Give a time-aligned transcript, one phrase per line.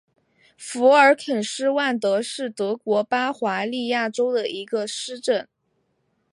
[0.57, 5.47] 福尔肯施万德是德国巴伐利亚州的一个市镇。